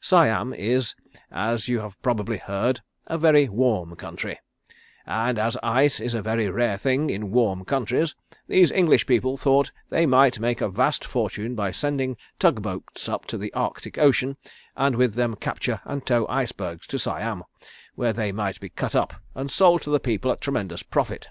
Siam 0.00 0.54
is, 0.54 0.94
as 1.32 1.66
you 1.66 1.80
have 1.80 2.00
probably 2.02 2.38
heard, 2.38 2.82
a 3.08 3.18
very 3.18 3.48
warm 3.48 3.96
country, 3.96 4.38
and 5.06 5.40
as 5.40 5.56
ice 5.60 5.98
is 5.98 6.14
a 6.14 6.22
very 6.22 6.48
rare 6.48 6.78
thing 6.78 7.10
in 7.10 7.32
warm 7.32 7.64
countries 7.64 8.14
these 8.46 8.70
English 8.70 9.06
people 9.08 9.36
thought 9.36 9.72
they 9.88 10.06
might 10.06 10.38
make 10.38 10.60
a 10.60 10.68
vast 10.68 11.04
fortune 11.04 11.56
by 11.56 11.72
sending 11.72 12.16
tug 12.38 12.62
boats 12.62 13.08
up 13.08 13.26
to 13.26 13.36
the 13.36 13.52
Arctic 13.54 13.98
Ocean, 13.98 14.36
and 14.76 14.94
with 14.94 15.14
them 15.14 15.34
capture 15.34 15.80
and 15.84 16.06
tow 16.06 16.28
icebergs 16.28 16.86
to 16.86 16.96
Siam, 16.96 17.42
where 17.96 18.12
they 18.12 18.30
might 18.30 18.60
be 18.60 18.68
cut 18.68 18.94
up 18.94 19.12
and 19.34 19.50
sold 19.50 19.82
to 19.82 19.90
the 19.90 19.98
people 19.98 20.30
at 20.30 20.40
tremendous 20.40 20.84
profit. 20.84 21.26